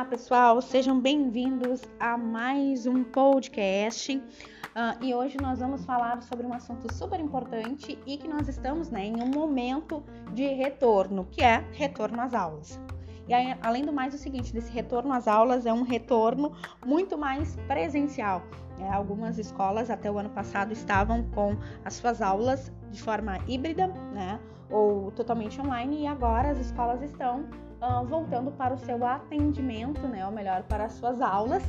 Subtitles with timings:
[0.00, 4.16] Olá, pessoal, sejam bem-vindos a mais um podcast.
[4.16, 8.88] Uh, e hoje nós vamos falar sobre um assunto super importante e que nós estamos
[8.88, 10.02] né, em um momento
[10.32, 12.80] de retorno, que é retorno às aulas.
[13.28, 17.18] E aí, além do mais, o seguinte: desse retorno às aulas é um retorno muito
[17.18, 18.42] mais presencial.
[18.78, 23.88] É, algumas escolas até o ano passado estavam com as suas aulas de forma híbrida,
[24.14, 24.40] né,
[24.70, 27.44] ou totalmente online, e agora as escolas estão
[27.80, 31.62] uh, voltando para o seu atendimento, né, ou melhor, para as suas aulas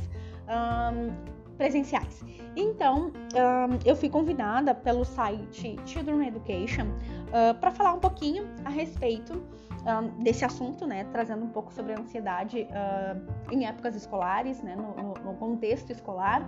[0.48, 2.24] um, presenciais.
[2.56, 8.68] Então, um, eu fui convidada pelo site Children Education uh, para falar um pouquinho a
[8.68, 9.42] respeito
[9.82, 14.76] um, desse assunto, né, trazendo um pouco sobre a ansiedade uh, em épocas escolares, né,
[14.76, 16.46] no, no, no, contexto escolar.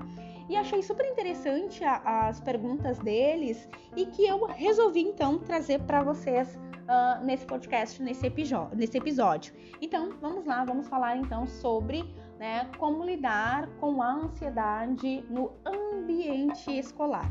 [0.49, 6.03] E achei super interessante a, as perguntas deles e que eu resolvi então trazer para
[6.03, 8.31] vocês uh, nesse podcast, nesse,
[8.75, 9.55] nesse episódio.
[9.81, 12.05] Então, vamos lá, vamos falar então sobre
[12.39, 17.31] né, como lidar com a ansiedade no ambiente escolar.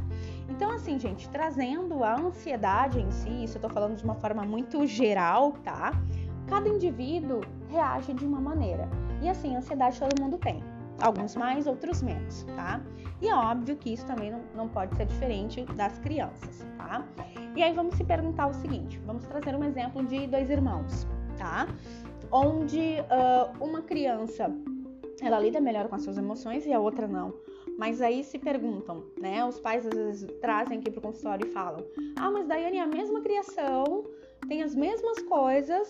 [0.50, 4.44] Então, assim, gente, trazendo a ansiedade em si, isso eu tô falando de uma forma
[4.44, 5.92] muito geral, tá?
[6.48, 8.88] Cada indivíduo reage de uma maneira.
[9.22, 10.64] E assim, ansiedade todo mundo tem.
[11.02, 12.82] Alguns mais, outros menos, tá?
[13.22, 17.06] E é óbvio que isso também não, não pode ser diferente das crianças, tá?
[17.56, 21.68] E aí vamos se perguntar o seguinte: vamos trazer um exemplo de dois irmãos, tá?
[22.32, 24.52] Onde uh, uma criança
[25.22, 27.34] ela lida melhor com as suas emoções e a outra não.
[27.78, 29.44] Mas aí se perguntam, né?
[29.46, 31.84] Os pais às vezes trazem aqui pro consultório e falam:
[32.18, 34.04] Ah, mas Daiane é a mesma criação,
[34.48, 35.90] tem as mesmas coisas,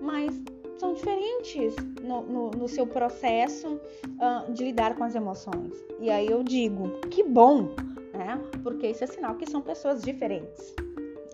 [0.00, 0.40] mas
[0.78, 5.72] são diferentes no, no, no seu processo uh, de lidar com as emoções.
[6.00, 7.74] E aí eu digo: Que bom,
[8.12, 8.40] né?
[8.62, 10.74] Porque isso é sinal que são pessoas diferentes.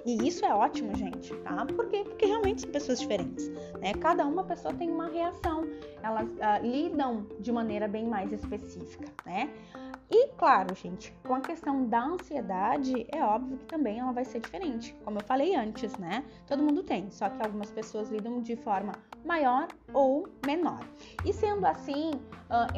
[0.07, 1.67] E isso é ótimo, gente, tá?
[1.67, 2.03] Por quê?
[2.05, 3.49] Porque realmente são pessoas diferentes,
[3.81, 3.93] né?
[4.01, 5.67] Cada uma pessoa tem uma reação,
[6.03, 9.51] elas uh, lidam de maneira bem mais específica, né?
[10.11, 14.41] E claro, gente, com a questão da ansiedade, é óbvio que também ela vai ser
[14.41, 16.25] diferente, como eu falei antes, né?
[16.47, 18.93] Todo mundo tem, só que algumas pessoas lidam de forma
[19.25, 20.81] maior ou menor.
[21.25, 22.13] E sendo assim,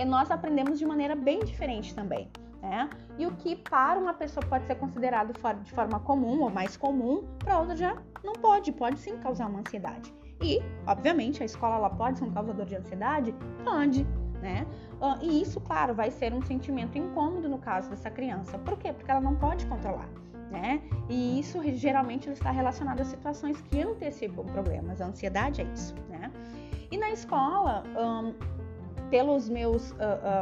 [0.06, 2.28] nós aprendemos de maneira bem diferente também
[2.62, 2.88] né?
[3.19, 5.32] E o que para uma pessoa pode ser considerado
[5.62, 9.58] de forma comum ou mais comum, para outra já não pode, pode sim causar uma
[9.58, 10.14] ansiedade.
[10.41, 13.34] E, obviamente, a escola ela pode ser um causador de ansiedade?
[13.64, 14.04] Pode,
[14.41, 14.66] né?
[15.20, 18.56] E isso, claro, vai ser um sentimento incômodo no caso dessa criança.
[18.59, 18.92] Por quê?
[18.92, 20.09] Porque ela não pode controlar.
[20.50, 20.82] Né?
[21.09, 25.00] E isso geralmente está relacionado a situações que antecipam problemas.
[25.00, 25.94] A ansiedade é isso?
[26.92, 28.34] E na escola, um,
[29.08, 29.97] pelos meus uh,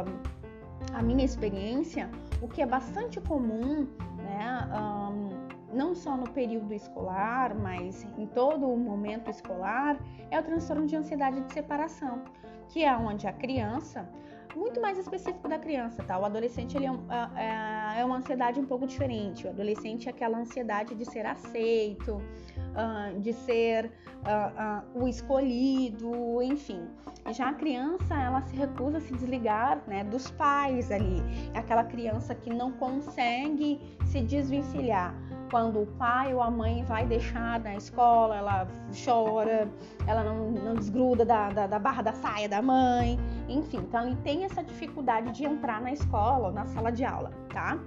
[0.05, 5.29] um, a minha experiência, o que é bastante comum, né, um,
[5.73, 9.97] não só no período escolar, mas em todo o momento escolar,
[10.29, 12.21] é o transtorno de ansiedade de separação,
[12.67, 14.09] que é onde a criança,
[14.53, 16.19] muito mais específico da criança, tá?
[16.19, 17.47] O adolescente ele é, é,
[17.95, 19.45] é uma ansiedade um pouco diferente.
[19.45, 26.41] O adolescente é aquela ansiedade de ser aceito, uh, de ser uh, uh, o escolhido,
[26.41, 26.87] enfim.
[27.31, 31.21] Já a criança, ela se recusa a se desligar né, dos pais ali.
[31.53, 35.15] É aquela criança que não consegue se desvencilhar.
[35.49, 38.67] Quando o pai ou a mãe vai deixar na escola, ela
[39.05, 39.69] chora,
[40.07, 43.19] ela não, não desgruda da, da, da barra da saia da mãe,
[43.49, 43.79] enfim.
[43.79, 47.79] Então, ele tem essa dificuldade de entrar na escola ou na sala de aula, tá?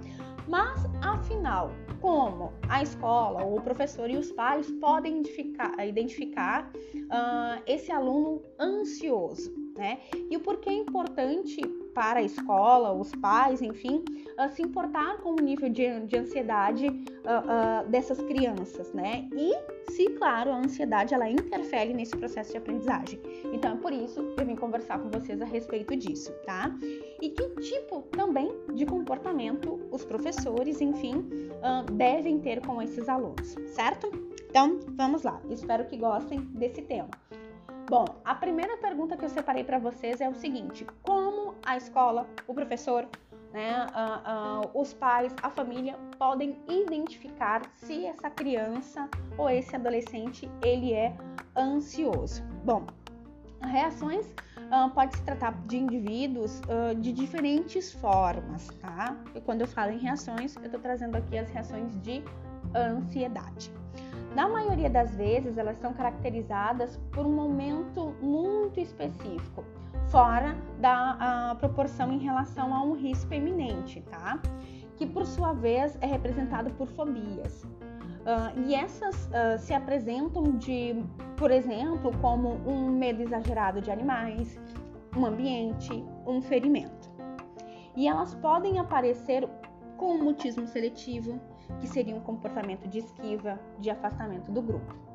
[0.46, 1.70] Mas, afinal,
[2.00, 9.50] como a escola, o professor e os pais podem identificar, identificar uh, esse aluno ansioso,
[9.76, 10.00] né?
[10.30, 11.60] E o porquê é importante
[11.94, 14.04] para a escola, os pais, enfim,
[14.38, 19.28] uh, se importar com o nível de, de ansiedade uh, uh, dessas crianças, né?
[19.32, 23.20] E se, claro, a ansiedade ela interfere nesse processo de aprendizagem.
[23.52, 26.70] Então é por isso que eu vim conversar com vocês a respeito disso, tá?
[27.22, 31.24] E que tipo também de comportamento os professores, enfim,
[31.92, 34.10] devem ter com esses alunos, certo?
[34.50, 35.40] Então, vamos lá.
[35.50, 37.10] Espero que gostem desse tema.
[37.88, 42.26] Bom, a primeira pergunta que eu separei para vocês é o seguinte: como a escola,
[42.46, 43.08] o professor,
[43.52, 49.08] né, uh, uh, os pais, a família podem identificar se essa criança
[49.38, 51.16] ou esse adolescente ele é
[51.56, 52.42] ansioso?
[52.64, 52.84] Bom,
[53.62, 59.16] reações uh, pode se tratar de indivíduos uh, de diferentes formas, tá?
[59.34, 62.22] E quando eu falo em reações, eu estou trazendo aqui as reações de
[62.74, 63.72] ansiedade.
[64.34, 69.64] Na maioria das vezes, elas são caracterizadas por um momento muito específico,
[70.14, 74.40] fora da proporção em relação a um risco eminente, tá?
[74.96, 77.64] Que por sua vez é representado por fobias.
[77.64, 81.04] Uh, e essas uh, se apresentam de,
[81.36, 84.56] por exemplo, como um medo exagerado de animais,
[85.16, 87.10] um ambiente, um ferimento.
[87.96, 89.48] E elas podem aparecer
[89.96, 91.40] com mutismo seletivo,
[91.80, 95.13] que seria um comportamento de esquiva, de afastamento do grupo.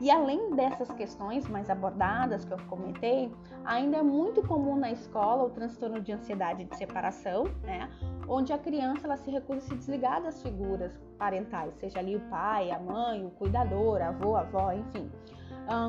[0.00, 3.32] E além dessas questões mais abordadas que eu comentei,
[3.64, 7.88] ainda é muito comum na escola o transtorno de ansiedade de separação, né?
[8.28, 12.20] Onde a criança ela se recusa a se desligar das figuras parentais, seja ali o
[12.28, 15.10] pai, a mãe, o cuidador, avô, avó, enfim,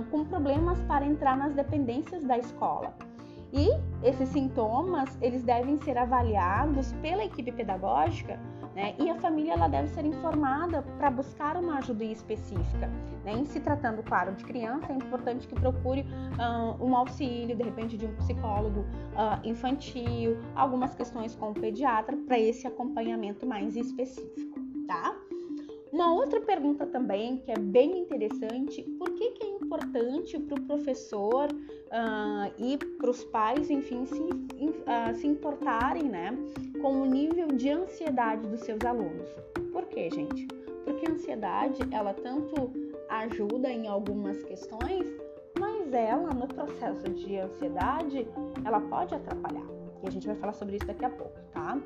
[0.10, 2.94] com problemas para entrar nas dependências da escola.
[3.54, 3.70] E
[4.04, 8.40] esses sintomas, eles devem ser avaliados pela equipe pedagógica
[8.78, 8.94] né?
[9.00, 12.86] E a família ela deve ser informada para buscar uma ajuda específica.
[13.26, 13.34] Né?
[13.34, 17.98] Em se tratando, claro, de criança, é importante que procure uh, um auxílio, de repente,
[17.98, 24.60] de um psicólogo uh, infantil, algumas questões com o pediatra para esse acompanhamento mais específico,
[24.86, 25.18] tá?
[25.92, 30.64] Uma outra pergunta também que é bem interessante: por que, que é importante para o
[30.66, 31.48] professor
[31.88, 36.38] uh, e para os pais, enfim, se, uh, se importarem né,
[36.82, 39.30] com o nível de ansiedade dos seus alunos?
[39.72, 40.48] Por quê, gente?
[40.84, 42.72] Porque a ansiedade ela tanto
[43.10, 45.06] ajuda em algumas questões,
[45.60, 48.28] mas ela, no processo de ansiedade,
[48.64, 49.66] ela pode atrapalhar.
[50.04, 51.78] E a gente vai falar sobre isso daqui a pouco, tá?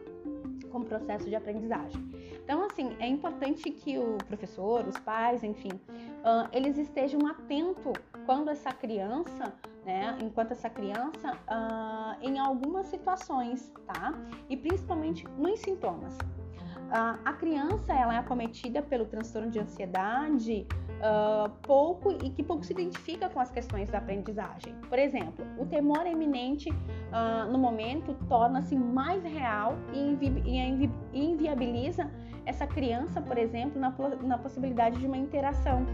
[0.71, 2.01] Com o processo de aprendizagem.
[2.43, 7.93] Então, assim, é importante que o professor, os pais, enfim, uh, eles estejam atentos
[8.25, 9.53] quando essa criança,
[9.85, 14.13] né, enquanto essa criança, uh, em algumas situações, tá?
[14.49, 16.17] E principalmente nos sintomas.
[16.17, 20.67] Uh, a criança, ela é acometida pelo transtorno de ansiedade
[21.01, 24.75] uh, pouco e que pouco se identifica com as questões da aprendizagem.
[24.87, 32.09] Por exemplo, o temor eminente uh, no momento torna-se mais real e, invi invi inviabiliza
[32.45, 33.93] essa criança, por exemplo, na,
[34.23, 35.85] na possibilidade de uma interação,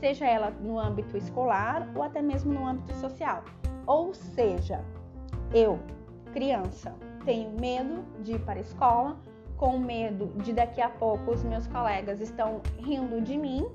[0.00, 3.42] seja ela no âmbito escolar ou até mesmo no âmbito social.
[3.86, 4.84] Ou seja,
[5.52, 5.78] eu,
[6.32, 6.94] criança,
[7.24, 9.16] tenho medo de ir para a escola,
[9.56, 13.66] com medo de daqui a pouco os meus colegas estão rindo de mim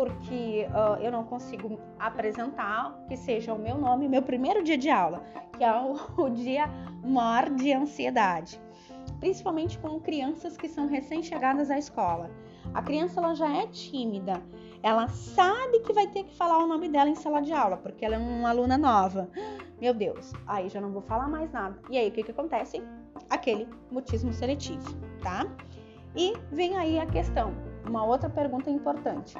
[0.00, 4.88] porque uh, eu não consigo apresentar que seja o meu nome, meu primeiro dia de
[4.88, 5.22] aula,
[5.58, 5.94] que é o,
[6.24, 6.70] o dia
[7.04, 8.58] maior de ansiedade
[9.18, 12.30] principalmente com crianças que são recém-chegadas à escola.
[12.72, 14.42] A criança ela já é tímida,
[14.82, 18.02] ela sabe que vai ter que falar o nome dela em sala de aula, porque
[18.02, 19.28] ela é uma aluna nova.
[19.78, 21.78] Meu Deus, aí já não vou falar mais nada.
[21.90, 22.82] E aí o que, que acontece?
[23.28, 25.46] Aquele mutismo seletivo, tá?
[26.16, 27.52] E vem aí a questão,
[27.86, 29.36] uma outra pergunta importante.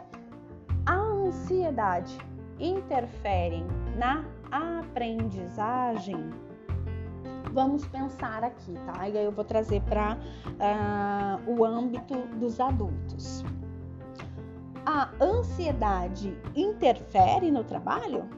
[1.31, 2.19] Ansiedade
[2.59, 3.62] interfere
[3.97, 6.29] na aprendizagem?
[7.53, 9.09] vamos pensar aqui, tá?
[9.09, 13.44] E aí eu vou trazer para uh, ah, o âmbito dos adultos.
[14.85, 18.29] A ansiedade interfere no trabalho?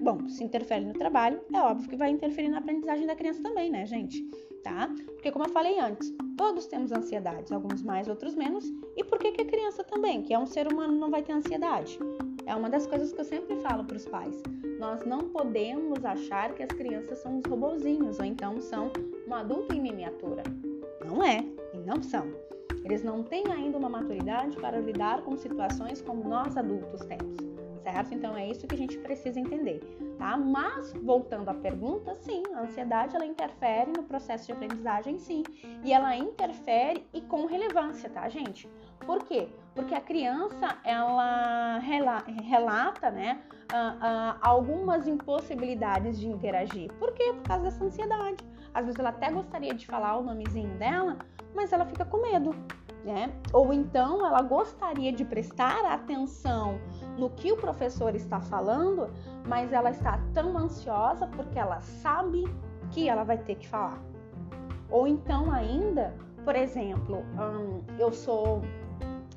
[0.00, 3.68] Bom, se interfere no trabalho, é óbvio que vai interferir na aprendizagem da criança também,
[3.68, 4.24] né, gente?
[4.66, 4.92] Tá?
[5.14, 8.64] Porque como eu falei antes, todos temos ansiedades, alguns mais, outros menos.
[8.96, 11.34] E por que, que a criança também, que é um ser humano, não vai ter
[11.34, 11.96] ansiedade?
[12.46, 14.42] É uma das coisas que eu sempre falo para os pais.
[14.80, 18.90] Nós não podemos achar que as crianças são uns robozinhos ou então são
[19.28, 20.42] um adulto em miniatura.
[21.06, 22.26] Não é, e não são.
[22.84, 27.38] Eles não têm ainda uma maturidade para lidar com situações como nós adultos temos,
[27.86, 28.12] certo?
[28.12, 29.78] Então é isso que a gente precisa entender,
[30.18, 30.36] tá?
[30.36, 35.44] Mas voltando à pergunta, sim, a ansiedade ela interfere no processo de aprendizagem, sim,
[35.84, 38.68] e ela interfere e com relevância, tá, gente?
[39.06, 39.48] Por quê?
[39.72, 43.40] Porque a criança ela relata, né,
[43.72, 46.92] uh, uh, algumas impossibilidades de interagir.
[46.94, 47.32] Por quê?
[47.34, 48.44] Por causa dessa ansiedade.
[48.74, 51.18] Às vezes ela até gostaria de falar o nomezinho dela,
[51.54, 52.50] mas ela fica com medo,
[53.06, 53.32] né?
[53.52, 56.80] Ou então ela gostaria de prestar atenção
[57.16, 59.08] no que o professor está falando,
[59.46, 62.44] mas ela está tão ansiosa porque ela sabe
[62.90, 64.02] que ela vai ter que falar.
[64.90, 68.62] Ou então ainda, por exemplo, hum, eu sou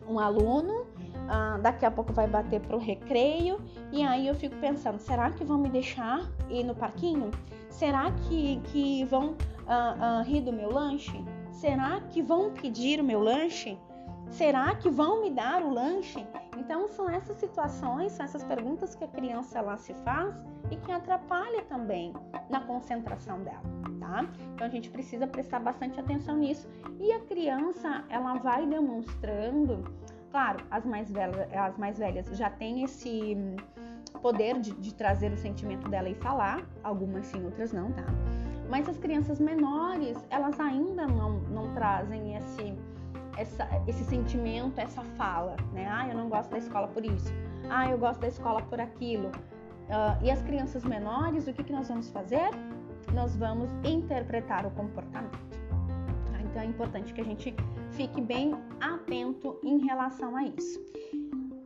[0.08, 0.88] um aluno,
[1.30, 3.62] ah, daqui a pouco vai bater para o recreio,
[3.92, 7.30] e aí eu fico pensando: será que vão me deixar ir no parquinho?
[7.70, 9.36] Será que, que vão
[9.68, 11.24] ah, ah, rir do meu lanche?
[11.60, 13.78] Será que vão pedir o meu lanche?
[14.30, 16.26] Será que vão me dar o lanche?
[16.58, 20.34] Então são essas situações, são essas perguntas que a criança ela se faz
[20.72, 22.14] e que atrapalha também
[22.50, 23.62] na concentração dela,
[24.00, 24.26] tá?
[24.56, 26.66] Então a gente precisa prestar bastante atenção nisso
[26.98, 29.84] e a criança ela vai demonstrando,
[30.32, 33.36] claro, as mais velhas, as mais velhas já têm esse
[34.22, 38.06] poder de, de trazer o sentimento dela e falar, algumas sim, outras não, tá?
[38.70, 42.78] Mas as crianças menores, elas ainda não, não trazem esse
[43.38, 45.88] essa, esse sentimento, essa fala, né?
[45.90, 47.32] Ah, eu não gosto da escola por isso.
[47.70, 49.30] Ah, eu gosto da escola por aquilo.
[49.30, 52.50] Uh, e as crianças menores, o que, que nós vamos fazer?
[53.14, 55.38] nós vamos interpretar o comportamento.
[56.32, 56.42] Tá?
[56.42, 57.56] Então é importante que a gente
[57.92, 60.80] fique bem atento em relação a isso.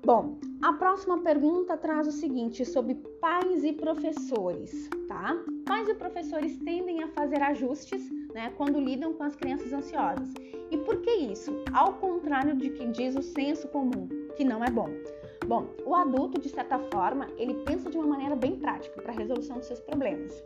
[0.06, 5.34] Bom, a próxima pergunta traz o seguinte sobre pais e professores, tá?
[5.66, 10.34] Pais e professores tendem a fazer ajustes, né, quando lidam com as crianças ansiosas.
[10.70, 11.56] E por que isso?
[11.74, 14.90] Ao contrário de que diz o senso comum, que não é bom.
[15.48, 19.16] Bom, o adulto, de certa forma, ele pensa de uma maneira bem prática para a
[19.16, 20.44] resolução dos seus problemas.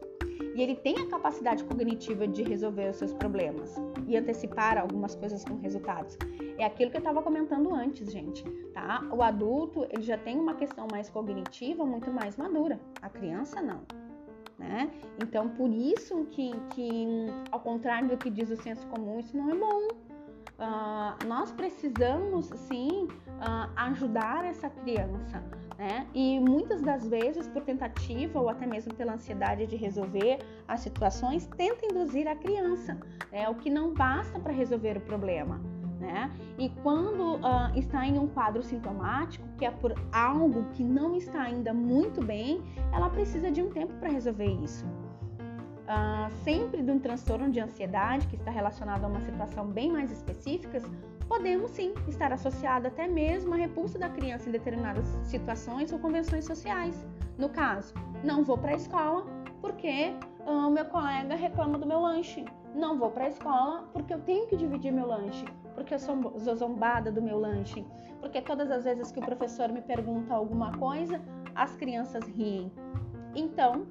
[0.57, 3.75] E ele tem a capacidade cognitiva de resolver os seus problemas
[4.07, 6.17] e antecipar algumas coisas com resultados.
[6.57, 9.07] É aquilo que eu estava comentando antes, gente, tá?
[9.11, 12.79] O adulto, ele já tem uma questão mais cognitiva muito mais madura.
[13.03, 13.81] A criança, não.
[14.57, 14.89] Né?
[15.21, 17.05] Então, por isso que, que,
[17.51, 19.87] ao contrário do que diz o senso comum, isso não é bom.
[20.57, 25.43] Uh, nós precisamos, sim, uh, ajudar essa criança,
[25.77, 26.07] né?
[26.13, 31.47] E muitas das vezes, por tentativa ou até mesmo pela ansiedade de resolver as situações,
[31.57, 32.97] tenta induzir a criança,
[33.31, 33.47] né?
[33.47, 35.61] o que não basta para resolver o problema
[35.99, 36.31] né?
[36.57, 41.41] E quando uh, está em um quadro sintomático, que é por algo que não está
[41.41, 42.61] ainda muito bem,
[42.93, 44.85] ela precisa de um tempo para resolver isso.
[44.85, 50.11] Uh, sempre de um transtorno de ansiedade que está relacionado a uma situação bem mais
[50.11, 50.81] específica,
[51.27, 56.45] podemos sim estar associado até mesmo à repulsa da criança em determinadas situações ou convenções
[56.45, 57.05] sociais.
[57.37, 57.93] No caso,
[58.23, 59.25] não vou para a escola
[59.61, 60.13] porque
[60.45, 62.45] uh, o meu colega reclama do meu lanche.
[62.73, 65.45] Não vou para a escola porque eu tenho que dividir meu lanche
[65.77, 67.85] porque eu sou zombada do meu lanche,
[68.19, 71.21] porque todas as vezes que o professor me pergunta alguma coisa,
[71.53, 72.71] as crianças riem.
[73.35, 73.85] Então,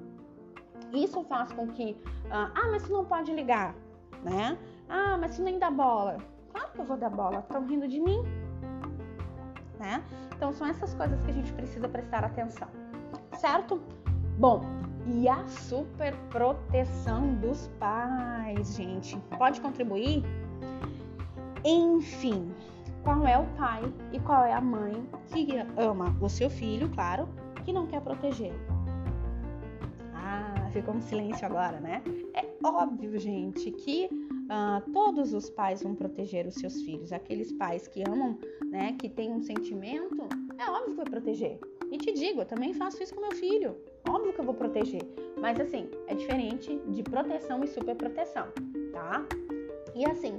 [0.91, 1.97] isso faz com que,
[2.29, 3.73] ah, ah mas tu não pode ligar,
[4.21, 4.57] né?
[4.89, 6.17] Ah, mas tu nem dá bola.
[6.57, 8.23] Claro que eu vou dar bola, estão rindo de mim,
[9.79, 10.03] né?
[10.35, 12.67] Então, são essas coisas que a gente precisa prestar atenção,
[13.35, 13.79] certo?
[14.39, 14.61] Bom,
[15.05, 19.17] e a super proteção dos pais, gente.
[19.37, 20.23] Pode contribuir?
[21.63, 22.51] Enfim,
[23.03, 25.47] qual é o pai e qual é a mãe que
[25.77, 27.29] ama o seu filho, claro,
[27.65, 28.76] que não quer protegê-lo?
[30.67, 32.03] Ah, ficou um silêncio agora, né?
[32.33, 37.13] É óbvio, gente, que uh, todos os pais vão proteger os seus filhos.
[37.13, 41.57] Aqueles pais que amam, né, que têm um sentimento, é óbvio que vai proteger.
[41.89, 43.77] E te digo, eu também faço isso com meu filho.
[44.09, 45.03] Óbvio que eu vou proteger.
[45.39, 48.47] Mas assim, é diferente de proteção e superproteção,
[48.91, 49.25] tá?
[49.95, 50.33] E assim,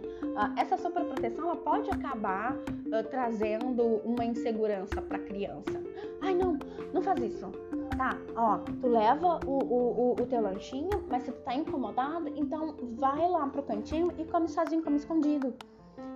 [0.58, 5.82] essa superproteção ela pode acabar uh, trazendo uma insegurança para a criança.
[6.20, 6.58] Ai, não,
[6.92, 7.50] não faz isso.
[7.98, 12.76] Tá, ó, tu leva o, o, o, teu lanchinho, mas se tu tá incomodado, então
[12.96, 15.52] vai lá pro cantinho e come sozinho, come escondido,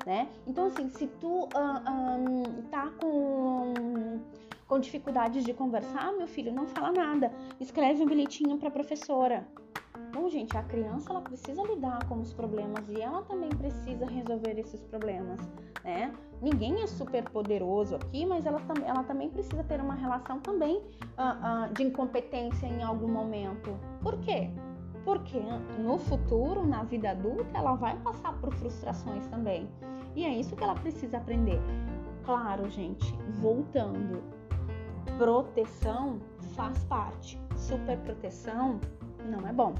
[0.06, 0.28] né?
[0.46, 4.20] Então, assim, se tu uh, um, tá com,
[4.68, 7.32] com dificuldades de conversar, meu filho, não fala nada.
[7.58, 9.44] Escreve um bilhetinho pra professora,
[10.12, 14.58] Bom, gente, a criança ela precisa lidar com os problemas e ela também precisa resolver
[14.58, 15.40] esses problemas,
[15.82, 16.12] né?
[16.42, 21.70] Ninguém é super poderoso aqui, mas ela, ela também precisa ter uma relação também uh,
[21.70, 23.74] uh, de incompetência em algum momento.
[24.02, 24.50] Por quê?
[25.02, 25.40] Porque
[25.78, 29.66] no futuro, na vida adulta, ela vai passar por frustrações também.
[30.14, 31.58] E é isso que ela precisa aprender.
[32.22, 34.22] Claro, gente, voltando,
[35.16, 36.20] proteção
[36.54, 37.40] faz parte.
[37.56, 38.78] Superproteção
[39.24, 39.74] não é bom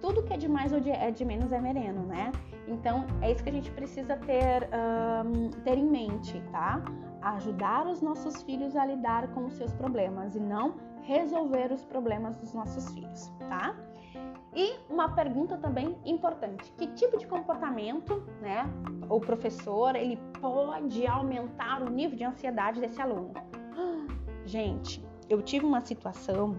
[0.00, 2.32] tudo que é de mais ou de, é de menos é veneno, né?
[2.66, 4.68] Então é isso que a gente precisa ter,
[5.24, 6.82] um, ter em mente, tá?
[7.22, 12.36] Ajudar os nossos filhos a lidar com os seus problemas e não resolver os problemas
[12.36, 13.74] dos nossos filhos, tá?
[14.54, 18.68] E uma pergunta também importante: que tipo de comportamento, né,
[19.08, 23.32] o professor ele pode aumentar o nível de ansiedade desse aluno?
[24.44, 26.56] Gente, eu tive uma situação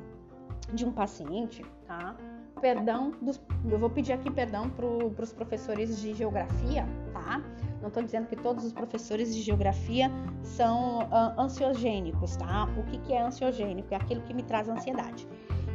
[0.73, 2.15] de um paciente, tá?
[2.61, 7.41] Perdão, dos, eu vou pedir aqui perdão para os professores de geografia, tá?
[7.81, 10.09] Não estou dizendo que todos os professores de geografia
[10.43, 12.69] são uh, ansiogênicos, tá?
[12.77, 13.91] O que, que é ansiogênico?
[13.91, 15.27] É aquilo que me traz ansiedade.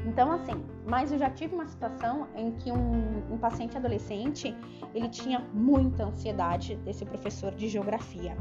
[0.07, 4.57] Então, assim, mas eu já tive uma situação em que um, um, paciente adolescente,
[4.95, 8.37] ele tinha muita ansiedade desse professor de geografia.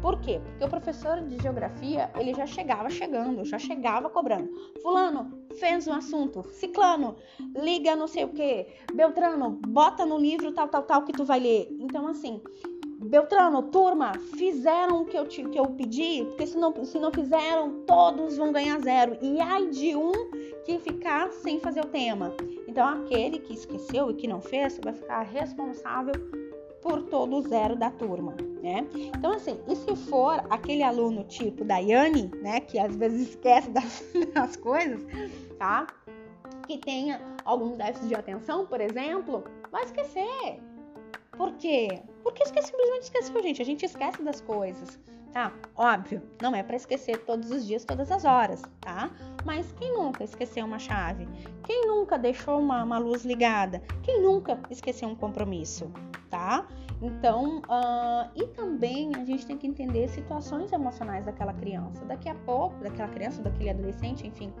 [0.00, 0.40] Por quê?
[0.42, 4.50] Porque o professor de geografia, ele já chegava chegando, já chegava cobrando.
[4.82, 6.42] Fulano, fez um assunto.
[6.52, 7.16] Ciclano,
[7.54, 8.68] liga não sei o quê.
[8.94, 11.68] Beltrano, bota no livro tal, tal, tal que tu vai ler.
[11.78, 12.40] Então, assim,
[13.02, 17.10] Beltrano, turma, fizeram o que eu, te, que eu pedi, porque se não, se não
[17.10, 19.16] fizeram, todos vão ganhar zero.
[19.22, 20.12] E ai de um
[20.64, 22.34] que ficar sem fazer o tema.
[22.66, 26.14] Então, aquele que esqueceu e que não fez vai ficar responsável
[26.82, 28.86] por todo o zero da turma, né?
[28.94, 34.02] Então, assim, e se for aquele aluno tipo Daiane, né, que às vezes esquece das,
[34.34, 35.00] das coisas,
[35.58, 35.86] tá?
[36.66, 40.60] Que tenha algum déficit de atenção, por exemplo, vai esquecer.
[41.40, 42.02] Por quê?
[42.22, 43.62] Porque esquece, simplesmente esqueceu, gente.
[43.62, 45.00] A gente esquece das coisas,
[45.32, 45.50] tá?
[45.74, 49.10] Óbvio, não é para esquecer todos os dias, todas as horas, tá?
[49.42, 51.26] Mas quem nunca esqueceu uma chave?
[51.64, 53.80] Quem nunca deixou uma, uma luz ligada?
[54.02, 55.90] Quem nunca esqueceu um compromisso,
[56.28, 56.68] tá?
[57.00, 62.04] Então, uh, e também a gente tem que entender situações emocionais daquela criança.
[62.04, 64.52] Daqui a pouco, daquela criança, daquele adolescente, enfim,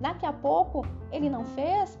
[0.00, 1.96] daqui a pouco ele não fez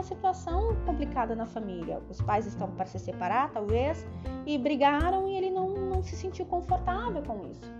[0.00, 2.00] uma situação complicada na família.
[2.08, 4.06] Os pais estão para se separar, talvez,
[4.46, 7.70] e brigaram e ele não, não se sentiu confortável com isso,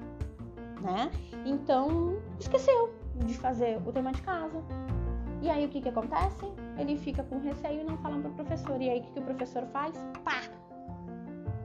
[0.83, 1.11] né?
[1.47, 4.63] Então, esqueceu de fazer o tema de casa.
[5.41, 6.47] E aí o que que acontece?
[6.77, 8.81] Ele fica com receio e não fala para o professor.
[8.81, 9.97] E aí o que, que o professor faz?
[10.23, 10.43] Pá!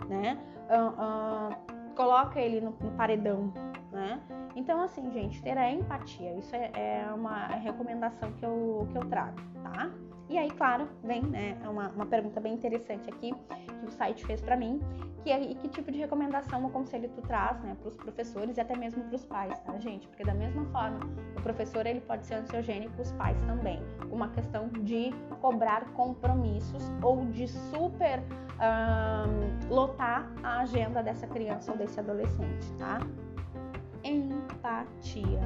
[0.07, 0.37] né?
[0.69, 3.51] Uh, uh, coloca ele no, no, paredão,
[3.91, 4.21] né?
[4.55, 9.05] Então, assim, gente, ter a empatia, isso é, é uma recomendação que eu, que eu
[9.05, 9.91] trago, tá?
[10.29, 14.41] E aí, claro, vem né, uma, uma pergunta bem interessante aqui que o site fez
[14.41, 14.81] para mim,
[15.23, 18.61] que é que tipo de recomendação o conselho tu traz né, para os professores e
[18.61, 20.07] até mesmo para os pais, tá, gente?
[20.07, 20.99] Porque da mesma forma,
[21.35, 23.81] o professor ele pode ser ansiogênico, os pais também.
[24.11, 28.21] Uma questão de cobrar compromissos ou de super
[28.59, 32.99] um, lotar a agenda dessa criança ou desse adolescente, tá?
[34.03, 35.41] Empatia.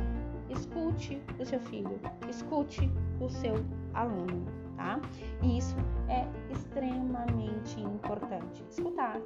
[0.50, 4.45] Escute o seu filho, escute o seu aluno,
[4.79, 5.01] tá?
[5.43, 5.75] E isso
[6.07, 8.63] é extremamente importante.
[8.69, 9.19] Escutar.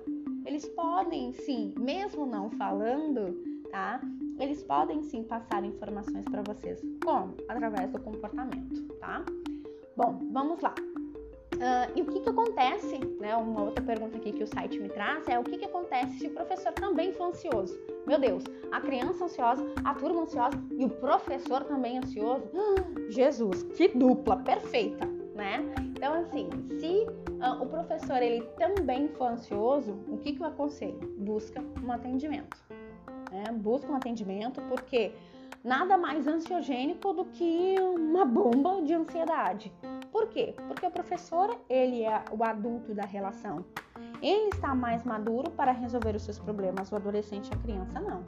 [0.45, 3.38] Eles podem sim, mesmo não falando,
[3.69, 4.01] tá?
[4.39, 6.81] Eles podem sim passar informações para vocês.
[7.05, 7.36] Como?
[7.48, 9.24] Através do comportamento, tá?
[9.95, 10.74] Bom, vamos lá.
[11.53, 13.36] Uh, e o que, que acontece, né?
[13.38, 16.27] Uma outra pergunta aqui que o site me traz é o que, que acontece se
[16.27, 17.79] o professor também for ansioso?
[18.07, 22.43] Meu Deus, a criança ansiosa, a turma ansiosa e o professor também ansioso?
[23.07, 25.63] Jesus, que dupla perfeita, né?
[25.79, 31.00] Então, assim, se uh, o professor ele também for ansioso, o que, que eu aconselho?
[31.17, 32.57] Busca um atendimento.
[33.31, 33.43] Né?
[33.51, 35.13] Busca um atendimento, porque
[35.63, 39.74] nada mais ansiogênico do que uma bomba de ansiedade.
[40.11, 40.53] Por quê?
[40.67, 43.65] Porque o professor, ele é o adulto da relação.
[44.22, 48.24] Ele está mais maduro para resolver os seus problemas, o adolescente e a criança não,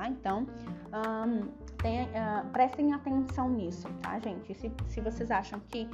[0.00, 0.08] tá?
[0.08, 0.46] Então,
[0.92, 1.48] um,
[1.82, 4.54] tem, uh, prestem atenção nisso, tá, gente?
[4.54, 5.88] Se, se vocês acham que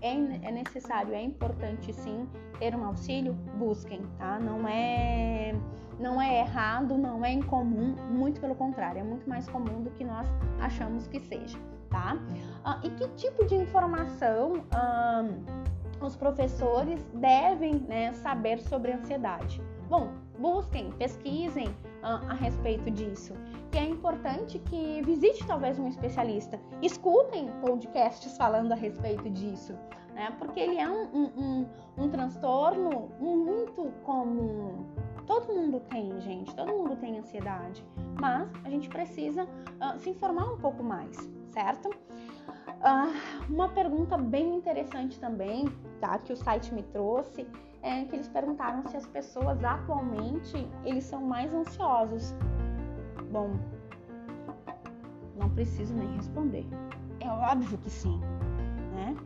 [0.00, 4.40] é, é, necessário, é importante sim ter um auxílio, busquem, tá?
[4.40, 5.54] Não é,
[6.00, 10.04] não é errado, não é incomum, muito pelo contrário, é muito mais comum do que
[10.04, 10.26] nós
[10.60, 11.58] achamos que seja
[11.92, 12.16] tá?
[12.64, 14.64] Ah, e que tipo de informação
[16.00, 19.62] os professores devem né, saber sobre ansiedade?
[19.90, 21.68] Bom, busquem, pesquisem
[22.02, 23.34] ah, a respeito disso.
[23.72, 29.72] Que é importante que visite talvez um especialista, escutem podcasts falando a respeito disso,
[30.12, 30.30] né?
[30.38, 31.66] Porque ele é um, um, um,
[32.04, 34.84] um transtorno muito comum.
[35.26, 37.82] Todo mundo tem, gente, todo mundo tem ansiedade,
[38.20, 41.16] mas a gente precisa uh, se informar um pouco mais,
[41.48, 41.88] certo?
[41.88, 45.64] Uh, uma pergunta bem interessante também,
[45.98, 46.18] tá?
[46.18, 47.46] Que o site me trouxe,
[47.80, 52.34] é que eles perguntaram se as pessoas atualmente eles são mais ansiosos.
[53.32, 53.50] Bom,
[55.38, 56.66] não preciso nem responder.
[57.18, 58.20] É óbvio que sim,
[58.94, 59.16] né?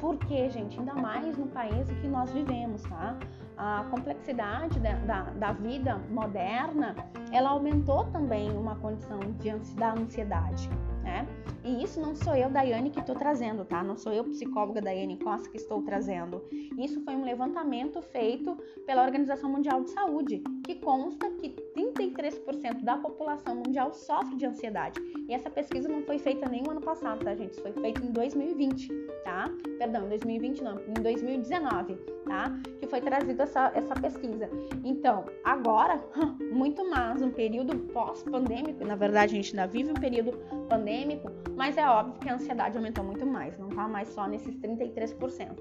[0.00, 3.16] Porque, gente, ainda mais no país em que nós vivemos, tá?
[3.56, 6.96] A complexidade da, da, da vida moderna,
[7.30, 10.68] ela aumentou também uma condição de, da ansiedade,
[11.04, 11.24] né?
[11.62, 13.84] E isso não sou eu, Daiane, que estou trazendo, tá?
[13.84, 16.42] Não sou eu, psicóloga Daiane Costa, que estou trazendo.
[16.76, 21.61] Isso foi um levantamento feito pela Organização Mundial de Saúde, que consta que
[21.92, 25.00] 33% da população mundial sofre de ansiedade.
[25.28, 27.52] E essa pesquisa não foi feita nem o ano passado, tá, gente?
[27.52, 28.88] Isso foi feito em 2020,
[29.24, 29.50] tá?
[29.78, 31.94] Perdão, em 2020 não, em 2019,
[32.26, 32.52] tá?
[32.80, 34.48] Que foi trazida essa, essa pesquisa.
[34.84, 36.02] Então, agora,
[36.52, 40.32] muito mais um período pós-pandêmico, na verdade a gente ainda vive um período
[40.68, 44.54] pandêmico, mas é óbvio que a ansiedade aumentou muito mais, não tá mais só nesses
[44.56, 45.56] 33%,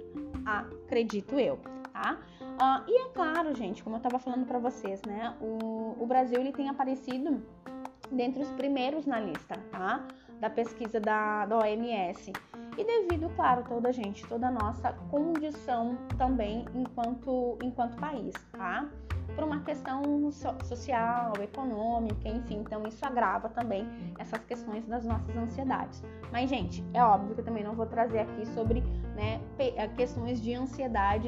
[0.46, 1.60] acredito eu,
[1.92, 2.20] tá?
[2.62, 5.34] Uh, e é claro, gente, como eu estava falando para vocês, né?
[5.42, 7.42] O, o, Brasil ele tem aparecido
[8.12, 10.06] dentre os primeiros na lista, tá?
[10.40, 12.32] Da pesquisa da, da OMS.
[12.78, 18.88] E devido, claro, toda a gente, toda a nossa condição também enquanto, enquanto país, tá?
[19.36, 20.32] Por uma questão
[20.64, 26.04] social, econômica, enfim, então isso agrava também essas questões das nossas ansiedades.
[26.32, 28.82] Mas, gente, é óbvio que eu também não vou trazer aqui sobre
[29.16, 31.28] né, eh, questões de ansiedade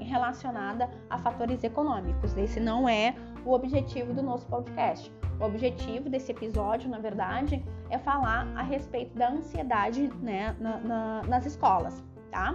[0.00, 2.36] relacionada a fatores econômicos.
[2.36, 5.12] Esse não é o objetivo do nosso podcast.
[5.40, 11.22] O objetivo desse episódio, na verdade, é falar a respeito da ansiedade né, na, na,
[11.24, 12.02] nas escolas
[12.34, 12.52] tá?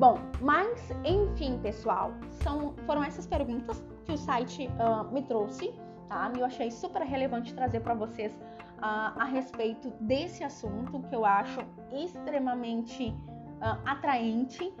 [0.00, 5.74] Bom, mas enfim, pessoal, são, foram essas perguntas que o site uh, me trouxe,
[6.08, 6.32] tá?
[6.34, 11.60] Eu achei super relevante trazer para vocês uh, a respeito desse assunto que eu acho
[11.92, 14.72] extremamente uh, atraente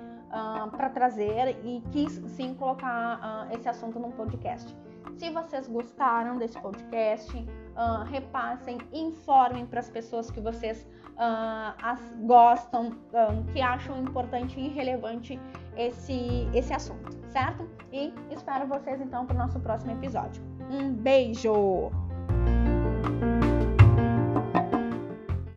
[0.70, 4.74] para trazer e quis sim colocar esse assunto num podcast.
[5.18, 7.46] Se vocês gostaram desse podcast,
[7.80, 14.60] uh, repassem, informem para as pessoas que vocês uh, as gostam, um, que acham importante
[14.60, 15.40] e relevante
[15.76, 17.66] esse, esse assunto, certo?
[17.90, 20.42] E espero vocês então para o nosso próximo episódio.
[20.70, 21.90] Um beijo!